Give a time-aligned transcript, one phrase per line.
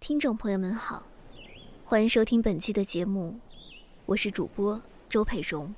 [0.00, 1.02] 听众朋友们好，
[1.84, 3.38] 欢迎收听本期的节目，
[4.06, 5.74] 我是主播周佩蓉。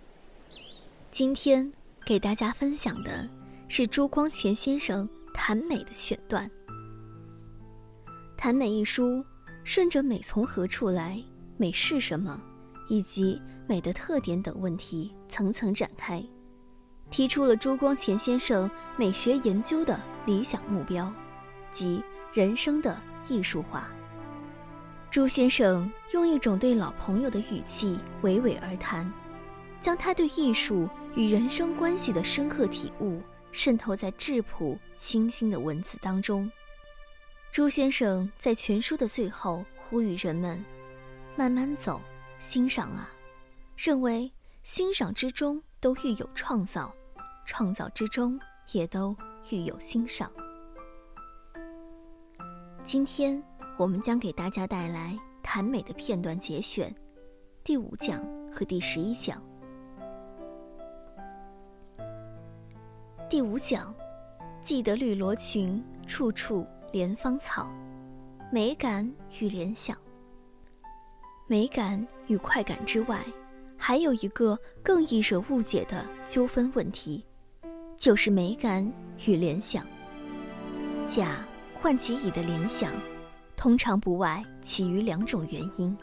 [1.11, 1.73] 今天
[2.05, 3.29] 给大家分享的
[3.67, 6.49] 是朱光潜先生谈美的选段。
[8.37, 9.25] 谈美一书
[9.65, 11.21] 顺着美从何处来、
[11.57, 12.41] 美是什么，
[12.91, 16.23] 以及美的特点等问题层层展开，
[17.11, 21.13] 提出了朱光潜先生美学研究的理想目标，
[21.73, 23.91] 即人生的艺术化。
[25.11, 29.13] 朱先生用一种对老朋友的语气娓娓而谈，
[29.81, 33.21] 将他对艺术与人生关系的深刻体悟
[33.51, 36.49] 渗透在质朴清新的文字当中。
[37.51, 40.65] 朱先生在全书的最后呼吁人们：
[41.37, 42.01] 慢慢走，
[42.39, 43.11] 欣赏啊！
[43.77, 44.31] 认为
[44.63, 46.95] 欣赏之中都寓有创造，
[47.45, 48.39] 创造之中
[48.71, 49.17] 也都
[49.51, 50.31] 寓有欣赏。
[52.85, 53.43] 今天。
[53.81, 56.95] 我们将给大家带来谈美的片段节选，
[57.65, 58.23] 第五讲
[58.53, 59.43] 和第十一讲。
[63.27, 63.95] 第五讲，
[64.63, 67.73] 记得绿罗裙，处处莲芳草，
[68.53, 69.97] 美感与联想。
[71.47, 73.25] 美感与快感之外，
[73.79, 77.25] 还有一个更易惹误解的纠纷问题，
[77.97, 78.87] 就是美感
[79.27, 79.87] 与联想。
[81.07, 81.43] 甲
[81.81, 82.93] 唤起乙的联想。
[83.61, 85.95] 通常不外起于两种原因，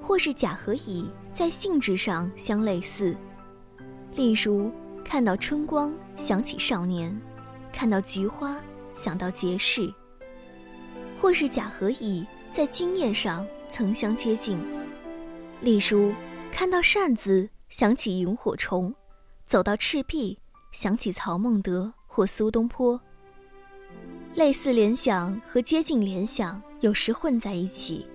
[0.00, 3.14] 或是甲和乙在性质上相类似，
[4.14, 4.72] 例如
[5.04, 7.14] 看到春光想起少年，
[7.70, 8.56] 看到菊花
[8.94, 9.92] 想到节事；
[11.20, 14.58] 或是甲和乙在经验上曾相接近，
[15.60, 16.10] 例如
[16.50, 18.94] 看到扇子想起萤火虫，
[19.44, 20.38] 走到赤壁
[20.72, 22.98] 想起曹孟德或苏东坡。
[24.36, 28.06] 类似联想和接近联想有时混在一起。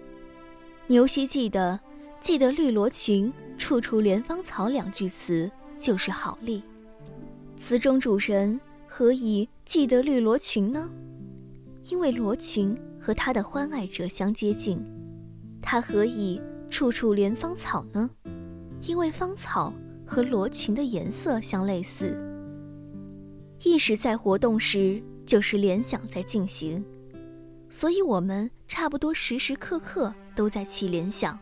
[0.86, 1.80] 牛希记得
[2.22, 5.50] “记得绿罗裙，处处莲芳草”两句词
[5.80, 6.62] 就是好例。
[7.58, 10.92] 词中主人何以记得绿罗裙呢？
[11.90, 14.80] 因为罗裙和他的欢爱者相接近。
[15.60, 16.40] 他何以
[16.70, 18.08] 处处莲芳草呢？
[18.84, 19.74] 因为芳草
[20.06, 22.16] 和罗裙的颜色相类似。
[23.64, 25.02] 意识在活动时。
[25.32, 26.84] 就是联想在进行，
[27.70, 31.40] 所以我们差不多时时刻刻都在起联想。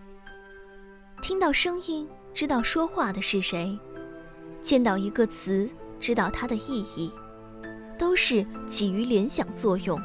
[1.23, 3.75] 听到声音，知道说话的是谁；
[4.61, 5.67] 见到一个词，
[6.00, 7.11] 知道它的意义，
[7.97, 10.00] 都是起于联想作用。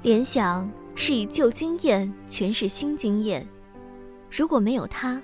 [0.00, 3.46] 联想是以旧经验诠释新经验，
[4.30, 5.22] 如果没有它，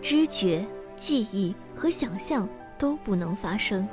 [0.00, 0.64] 知觉、
[0.94, 2.48] 记忆和想象
[2.78, 3.88] 都不能发生，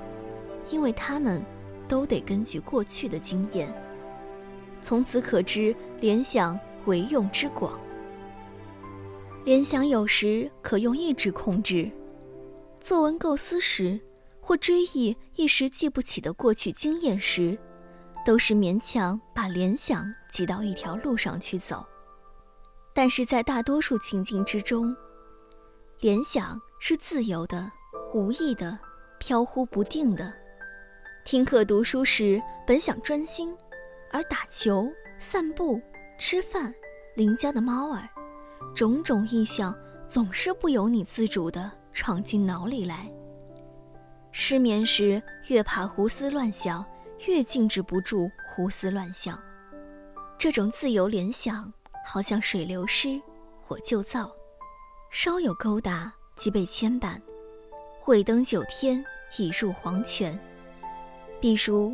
[0.69, 1.43] 因为它们。
[1.87, 3.73] 都得根据过去的经验。
[4.81, 7.79] 从此可知联想为用之广。
[9.45, 11.89] 联想有时可用意志控制。
[12.79, 13.99] 作文构思时，
[14.41, 17.57] 或追忆一时记不起的过去经验时，
[18.25, 21.85] 都是勉强把联想挤到一条路上去走。
[22.93, 24.95] 但是在大多数情境之中，
[25.99, 27.71] 联想是自由的、
[28.13, 28.77] 无意的、
[29.17, 30.33] 飘忽不定的。
[31.25, 33.55] 听课读书时，本想专心，
[34.11, 35.81] 而打球、散步、
[36.17, 36.73] 吃饭，
[37.15, 38.09] 邻家的猫儿，
[38.75, 39.73] 种种意象
[40.05, 43.09] 总是不由你自主地闯进脑里来。
[44.33, 46.85] 失眠时，越怕胡思乱想，
[47.25, 49.41] 越禁止不住胡思乱想。
[50.37, 51.71] 这种自由联想，
[52.05, 53.19] 好像水流失，
[53.61, 54.29] 火就燥，
[55.09, 57.17] 稍有勾搭即被牵绊，
[58.07, 59.03] 未登九天
[59.37, 60.37] 已入黄泉。
[61.43, 61.93] 比如，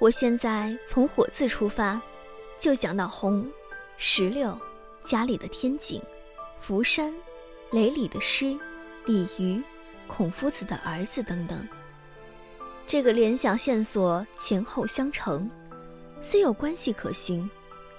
[0.00, 2.02] 我现在从火字出发，
[2.58, 3.48] 就想到红、
[3.96, 4.58] 石榴、
[5.04, 6.02] 家里的天井、
[6.58, 7.14] 福山、
[7.70, 8.58] 雷里的诗、
[9.06, 9.62] 鲤鱼、
[10.08, 11.64] 孔夫子的儿子等等。
[12.88, 15.48] 这个联想线索前后相承，
[16.20, 17.48] 虽有关系可循，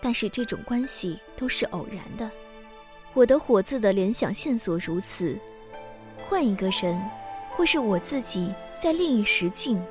[0.01, 2.29] 但是这种关系都是偶然的。
[3.13, 5.39] 我的火字的联想线索如此，
[6.27, 7.01] 换一个人，
[7.55, 9.81] 或是我自己在另一时境。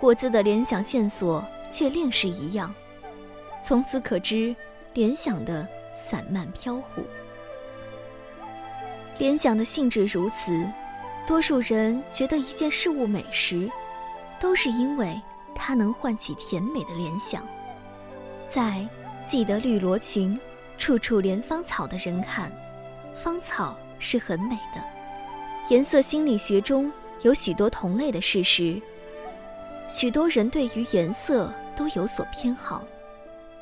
[0.00, 2.74] 火字的联想线索却另是一样，
[3.62, 4.56] 从此可知
[4.94, 7.02] 联想的散漫飘忽。
[9.18, 10.66] 联想的性质如此，
[11.26, 13.70] 多数人觉得一件事物美时，
[14.40, 15.20] 都是因为
[15.54, 17.46] 它能唤起甜美的联想。
[18.48, 18.88] 在
[19.26, 20.40] 记得绿罗裙，
[20.78, 22.50] 处处莲芳草的人看，
[23.22, 24.82] 芳草是很美的。
[25.68, 28.80] 颜色心理学中有许多同类的事实。
[29.90, 32.86] 许多人对于颜色都有所偏好，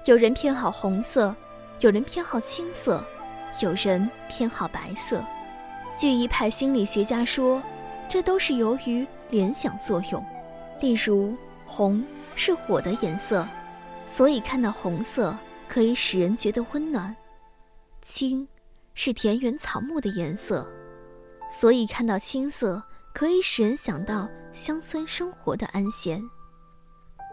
[0.04, 1.34] 有人偏好红色，
[1.80, 3.02] 有人偏好青色，
[3.60, 5.24] 有人偏好白色。
[5.96, 7.62] 据一派心理学家说，
[8.10, 10.22] 这都是由于联想作用。
[10.80, 11.34] 例如，
[11.64, 12.04] 红
[12.36, 13.48] 是火的颜色，
[14.06, 15.34] 所以看到红色
[15.66, 17.14] 可以使人觉得温暖；
[18.02, 18.46] 青
[18.92, 20.68] 是田园草木的颜色，
[21.50, 22.82] 所以看到青色
[23.18, 26.22] 可以使人想到乡村生活的安闲。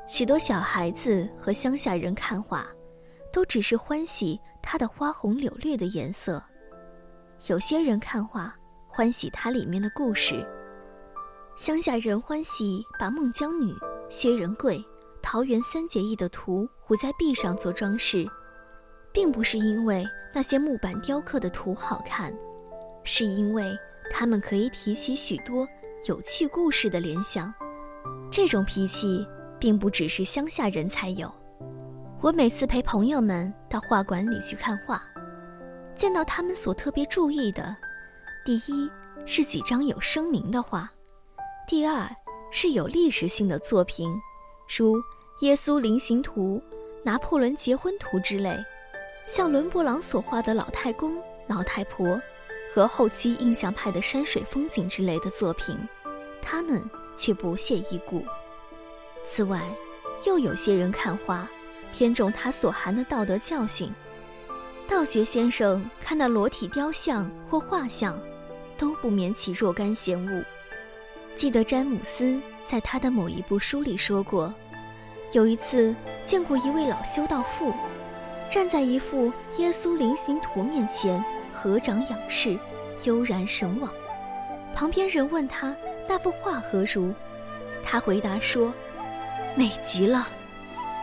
[0.07, 2.67] 许多小孩子和乡下人看画。
[3.31, 6.41] 都只是欢喜它的花红柳绿的颜色，
[7.49, 8.55] 有些人看画
[8.87, 10.43] 欢喜它里面的故事。
[11.57, 13.75] 乡下人欢喜把孟姜女、
[14.09, 14.81] 薛仁贵、
[15.21, 18.25] 桃园三结义的图糊在壁上做装饰，
[19.11, 20.03] 并不是因为
[20.33, 22.33] 那些木板雕刻的图好看，
[23.03, 23.77] 是因为
[24.11, 25.67] 他们可以提起许多
[26.07, 27.53] 有趣故事的联想。
[28.31, 29.25] 这种脾气
[29.59, 31.31] 并不只是乡下人才有。
[32.21, 35.01] 我每次陪朋友们到画馆里去看画，
[35.95, 37.75] 见到他们所特别注意的，
[38.43, 38.89] 第一
[39.25, 40.89] 是几张有声名的画，
[41.67, 42.09] 第二
[42.51, 44.09] 是有历史性的作品，
[44.77, 44.97] 如
[45.41, 46.55] 《耶稣临行图》
[47.03, 48.57] 《拿破仑结婚图》之类，
[49.27, 52.19] 像伦勃朗所画的老太公、老太婆，
[52.75, 55.77] 和后期印象派的山水风景之类的作品，
[56.41, 56.83] 他们
[57.15, 58.21] 却不屑一顾。
[59.25, 59.61] 此外，
[60.25, 61.47] 又有些人看画。
[61.93, 63.89] 偏重它所含的道德教训。
[64.85, 68.19] 道学先生看到裸体雕像或画像，
[68.77, 70.43] 都不免起若干嫌恶。
[71.33, 72.37] 记得詹姆斯
[72.67, 74.53] 在他的某一部书里说过，
[75.31, 75.95] 有一次
[76.25, 77.73] 见过一位老修道妇，
[78.49, 81.23] 站在一幅耶稣临行图面前
[81.65, 82.55] 合掌仰视，
[83.05, 83.91] 悠然神往。
[84.75, 85.75] 旁边人问他
[86.07, 87.11] 那幅画何如，
[87.83, 88.71] 他回答说
[89.57, 90.27] ：“美极了。”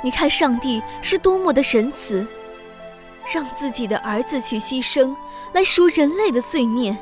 [0.04, 2.24] 你看，上帝是多么的仁慈，
[3.34, 5.16] 让自己的儿子去牺牲，
[5.52, 6.96] 来赎人类的罪孽。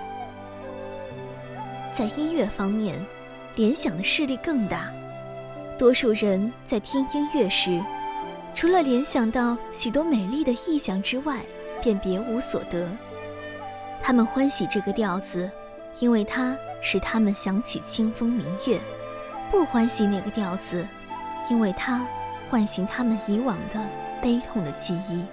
[1.93, 2.99] 在音乐方面，
[3.57, 4.91] 联想的势力更大。
[5.79, 7.79] 多数人在听音乐时，
[8.55, 11.41] 除了联想到许多美丽的意象之外，
[11.83, 12.89] 便别无所得。
[14.03, 15.51] 他们欢喜这个调子，
[15.99, 18.79] 因为它使他们想起清风明月；
[19.51, 20.87] 不欢喜那个调子，
[21.51, 22.07] 因为它。
[22.51, 23.81] 唤醒他们以往的
[24.21, 25.25] 悲痛的记忆。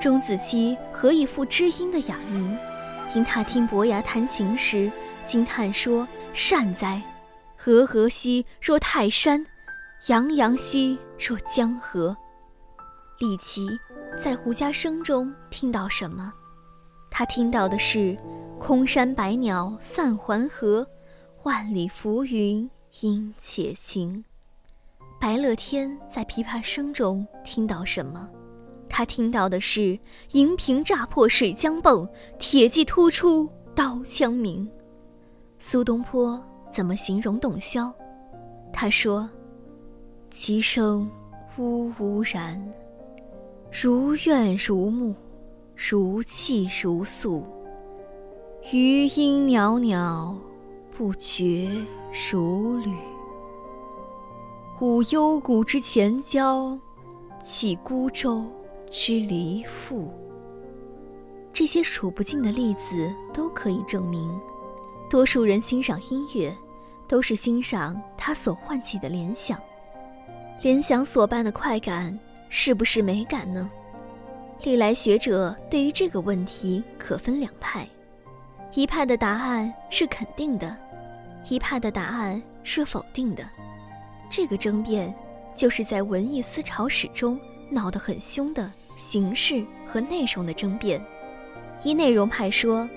[0.00, 2.56] 钟子期何以复知音的哑谜？
[3.14, 4.90] 因他听伯牙弹琴时，
[5.26, 7.02] 惊叹说：“善哉！
[7.58, 9.44] 和和兮若泰山，
[10.06, 12.16] 洋洋兮若江河。”
[13.20, 13.68] 李琦
[14.18, 16.32] 在胡笳声中听到什么？
[17.20, 18.16] 他听到的是
[18.58, 20.88] ：“空山白鸟散还河，
[21.42, 22.70] 万里浮云
[23.02, 24.24] 应且晴。”
[25.20, 28.26] 白乐天在琵琶声中听到什么？
[28.88, 29.98] 他听到的是
[30.32, 32.08] “银瓶乍破水浆迸，
[32.38, 34.66] 铁骑突出刀枪鸣”。
[35.60, 37.92] 苏东坡怎么形容洞箫？
[38.72, 39.28] 他说
[40.32, 41.06] ：“其声
[41.58, 42.66] 呜呜然，
[43.70, 45.14] 如怨如慕，
[45.88, 47.42] 如泣如诉。
[48.70, 50.36] 余音袅袅，
[50.94, 51.70] 不绝
[52.30, 52.94] 如缕。”
[54.78, 56.78] 舞幽谷之潜蛟，
[57.42, 58.44] 泣孤舟
[58.90, 60.12] 之离妇。
[61.50, 64.38] 这些数不尽的例子都可以证明，
[65.08, 66.54] 多数人欣赏音乐，
[67.08, 69.58] 都是欣赏它所唤起的联想。
[70.60, 72.18] 联想所伴的快感，
[72.50, 73.70] 是不是美感呢？
[74.62, 77.86] 历来学者对于这个问题可分两派，
[78.74, 80.76] 一派的答案是肯定的，
[81.48, 83.48] 一派的答案是否定的。
[84.28, 85.12] 这个争辩，
[85.56, 87.40] 就是在文艺思潮史中
[87.70, 91.02] 闹得很凶的形式和内容的争辩。
[91.82, 92.88] 一内容派说，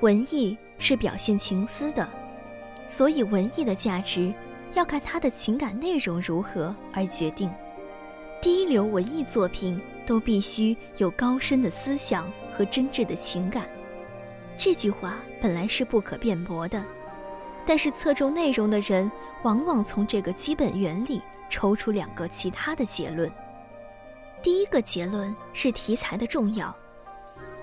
[0.00, 2.08] 文艺是表现情思的，
[2.86, 4.32] 所以文艺的价值
[4.74, 7.50] 要看它的情感内容如何而决定。
[8.40, 13.68] 第一流文艺作品都必须有高深的思想和真挚的情感。
[14.56, 16.84] 这句话本来是不可辩驳的。
[17.66, 19.10] 但是侧重内容的人，
[19.42, 23.30] 往往从这个基本原理抽出两个其他的结论。
[24.40, 26.74] 第一个结论是题材的重要。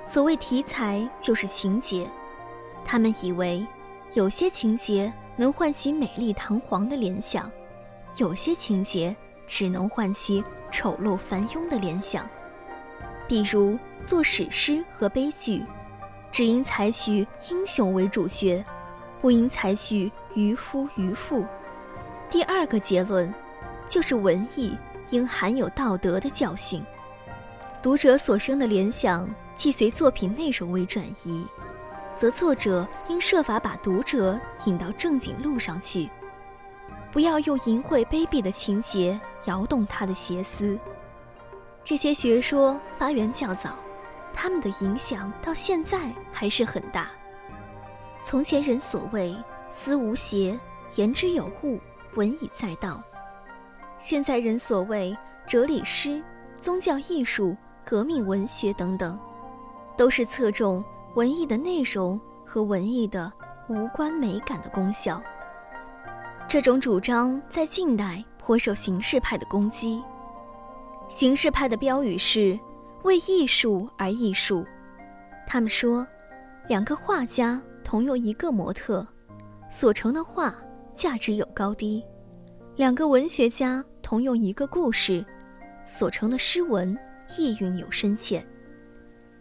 [0.03, 2.08] 所谓题材，就是情节。
[2.84, 3.65] 他们以为，
[4.13, 7.51] 有些情节能唤起美丽堂皇的联想，
[8.17, 9.15] 有些情节
[9.47, 12.27] 只能唤起丑陋繁庸的联想。
[13.27, 15.65] 比如做史诗和悲剧，
[16.31, 18.63] 只应采取英雄为主角。
[19.21, 21.43] 不应采取渔夫渔妇。
[22.29, 23.33] 第二个结论，
[23.89, 24.77] 就是文艺
[25.09, 26.85] 应含有道德的教训。
[27.81, 31.47] 读者所生的联想既随作品内容为转移，
[32.15, 36.07] 则作者应设法把读者引到正经路上去，
[37.15, 40.77] 不要用淫秽卑鄙的情节摇动他的邪思。
[41.81, 43.77] 这些学说发源较早，
[44.34, 47.10] 他们的影响到现在还是很大。
[48.22, 49.34] 从前人所谓
[49.72, 50.60] “思无邪，
[50.98, 51.79] 言之有物，
[52.15, 53.01] 文以载道”，
[53.98, 55.15] 现在人所谓
[55.48, 56.22] 哲理诗、
[56.60, 57.55] 宗教艺术、
[57.86, 59.17] 革命文学等等，
[59.95, 63.31] 都是侧重文艺的内容和文艺的
[63.69, 65.24] 无关美感的功效。
[66.47, 70.01] 这种主张在近代颇受形式派的攻击。
[71.09, 72.57] 形式派的标语是
[73.03, 74.65] “为艺术而艺术”，
[75.45, 76.05] 他们说，
[76.67, 79.05] 两个画家同用一个模特，
[79.69, 80.55] 所成的画
[80.95, 82.01] 价值有高低；
[82.75, 85.25] 两个文学家同用一个故事，
[85.85, 86.97] 所成的诗文
[87.37, 88.45] 意蕴有深浅。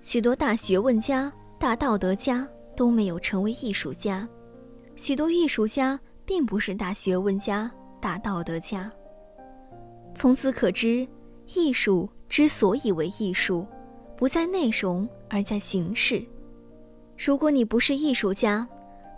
[0.02, 2.46] 许多大学问家、大道德家
[2.76, 4.26] 都没有成为艺术家，
[4.96, 8.90] 许多艺术家并不是大学问家、大道德家。
[10.14, 11.06] 从此可知。
[11.56, 13.66] 艺术之所以为艺术，
[14.16, 16.24] 不在内容，而在形式。
[17.18, 18.66] 如果你不是艺术家，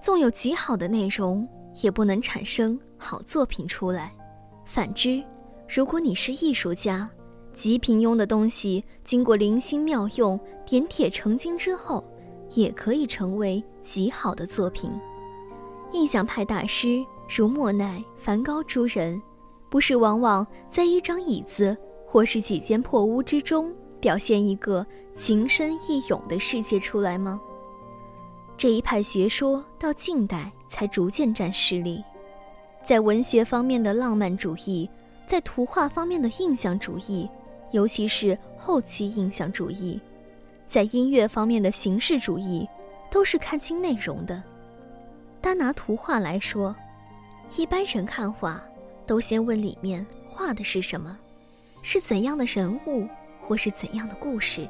[0.03, 1.49] 纵有极好的内容，
[1.85, 4.13] 也不能产生好作品出来。
[4.65, 5.23] 反之，
[5.69, 7.09] 如果你是艺术家，
[7.55, 12.03] 极平庸的东西经过灵心妙用、点铁成金之后，
[12.55, 14.91] 也可以成为极好的作品。
[15.97, 19.21] 印象派大师如莫奈、梵高诸人，
[19.71, 21.75] 不是往往在一张椅子。
[22.09, 24.87] 或是几间破屋之中，表现一个
[25.17, 27.39] 情深意勇的世界出来吗？
[28.57, 32.03] 这一派学说到近代才逐渐占势力，
[32.83, 34.89] 在文学方面的浪漫主义，
[35.27, 37.29] 在图画方面的印象主义，
[37.73, 40.01] 尤其是后期印象主义，
[40.69, 42.67] 在音乐方面的形式主义，
[43.11, 44.43] 都是看清内容的。
[45.47, 46.75] 单拿图画来说，
[47.57, 48.61] 一般人看画，
[49.07, 51.17] 都先问里面画的是什么。
[51.83, 53.07] 是怎样的人物，
[53.41, 54.69] 或是怎样的故事？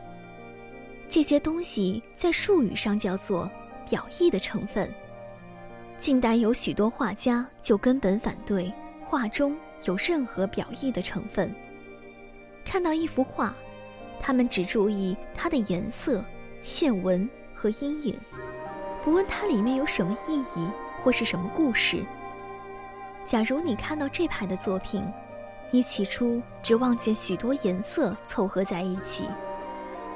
[1.09, 3.50] 这些东西在术语上叫做
[3.88, 4.92] 表意的成分。
[5.99, 8.71] 近代有许多画家就根本反对
[9.02, 9.56] 画中
[9.87, 11.50] 有任何表意的成分。
[12.66, 13.56] 看到一幅画，
[14.21, 16.23] 他们只注意它的颜色、
[16.62, 18.14] 线纹和阴影，
[19.07, 20.69] 不问它里面有什么意义
[21.01, 22.05] 或是什么故事。
[23.25, 25.01] 假如你看到这派的作品，
[25.71, 29.29] 你起初只望见许多颜色凑合在一起，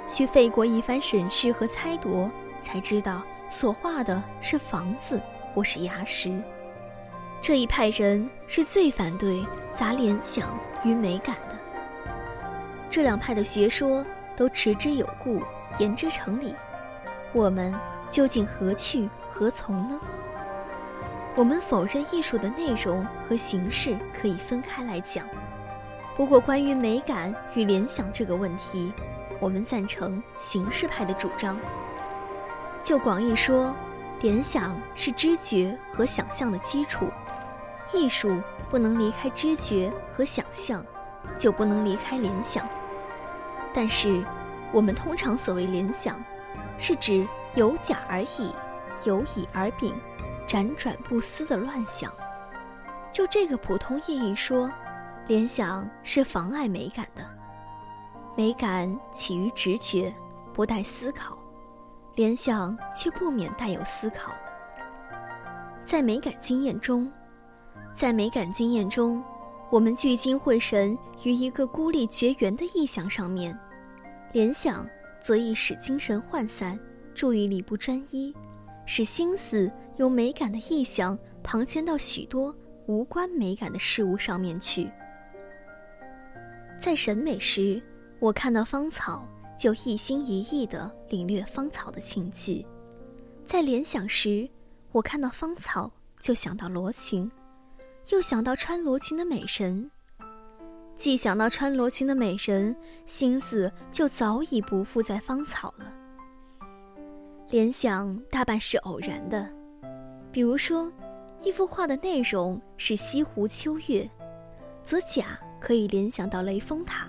[0.08, 2.28] 需费过一番审视和猜度，
[2.62, 5.22] 才知道所画的是房子
[5.54, 6.42] 或是崖石。
[7.40, 11.56] 这一派人是最反对杂联想与美感的。
[12.90, 14.04] 这两派的学说
[14.34, 15.40] 都持之有故，
[15.78, 16.56] 言之成理。
[17.32, 17.72] 我们
[18.10, 20.00] 究竟何去何从呢？
[21.36, 25.24] 我们否认艺术的内容和形式可以分开来讲，
[26.16, 28.92] 不过关于美感与联想这个问题，
[29.38, 31.56] 我们赞成形式派的主张。
[32.82, 33.74] 就广义说，
[34.20, 37.06] 联想是知觉和想象的基础，
[37.94, 40.84] 艺术不能离开知觉和想象，
[41.38, 42.68] 就不能离开联想。
[43.72, 44.22] 但是，
[44.72, 46.22] 我们通常所谓联想，
[46.76, 48.52] 是指有甲而乙，
[49.04, 49.94] 有乙而丙。
[50.46, 52.12] 辗转不思的乱想，
[53.12, 54.68] 就这个普通意义说，
[55.28, 57.24] 联想是妨碍美感的。
[58.36, 60.12] 美感起于直觉，
[60.52, 61.36] 不带思考；
[62.16, 64.32] 联想却不免带有思考。
[65.84, 67.08] 在美感经验中，
[67.94, 69.22] 在美感经验中，
[69.70, 73.56] 我们聚精会神于一个孤立绝缘的意象上面，
[74.32, 74.84] 联想
[75.22, 76.76] 则易使精神涣散，
[77.14, 78.34] 注意力不专一。
[78.86, 82.52] 使心思由美感的意象旁迁到许多
[82.86, 84.90] 无关美感的事物上面去。
[86.80, 87.80] 在审美时，
[88.18, 89.24] 我看到芳草
[89.56, 92.66] 就一心一意地领略芳草的情趣；
[93.46, 94.48] 在联想时，
[94.90, 97.30] 我看到芳草就想到罗裙，
[98.10, 99.90] 又想到穿罗裙的美人。
[100.96, 102.74] 既想到穿罗裙的美人，
[103.06, 105.99] 心思就早已不复在芳草了。
[107.50, 109.44] 联想大半是偶然的，
[110.30, 110.90] 比如说，
[111.42, 114.08] 一幅画的内容是西湖秋月，
[114.84, 117.08] 则甲可以联想到雷峰塔，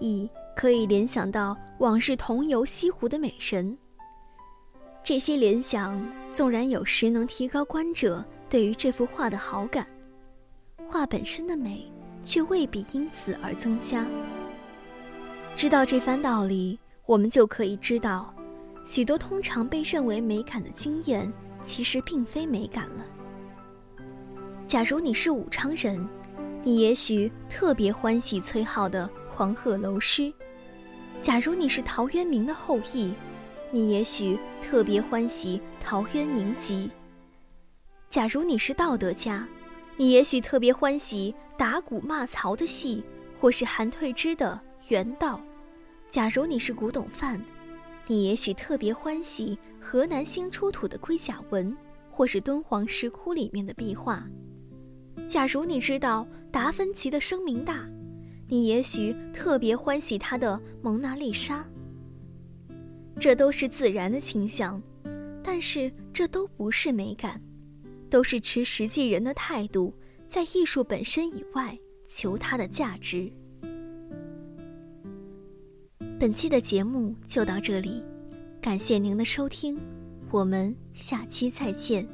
[0.00, 3.78] 乙可以联想到往日同游西湖的美人。
[5.02, 9.86] 这些联想纵然有时能提高观者对于这幅画的好感，
[10.86, 11.90] 画本身的美
[12.20, 14.04] 却未必因此而增加。
[15.56, 18.33] 知道这番道理，我们就可以知道，
[18.84, 23.04] 许多通常被认为美感的经验，其实并非美感了。
[24.68, 26.06] 假如你是武昌人，
[26.62, 30.22] 你也许特别欢喜崔颢的《黄鹤楼诗》；
[31.22, 33.14] 假如你是陶渊明的后裔，
[33.70, 36.88] 你也许特别欢喜《陶渊明集》；
[38.10, 39.48] 假如你是道德家，
[39.96, 43.02] 你也许特别欢喜打鼓骂曹的戏，
[43.40, 44.60] 或是韩退之的。
[44.88, 45.40] 原道，
[46.10, 47.40] 假如你是古董贩，
[48.06, 51.76] 你也许特别欢喜河南新出土的龟甲纹，
[52.10, 54.26] 或是敦煌石窟里面的壁画。
[55.26, 57.88] 假如你知道达芬奇的声名大，
[58.48, 61.66] 你也许特别欢喜他的蒙娜丽莎。
[63.18, 64.82] 这都是自然的倾向，
[65.42, 67.40] 但是这都不是美感，
[68.10, 69.94] 都是持实际人的态度，
[70.28, 73.32] 在艺术本身以外求它的价值。
[76.24, 78.02] 本期的节目就到这里，
[78.58, 79.78] 感谢您的收听，
[80.30, 82.08] 我们下期再见。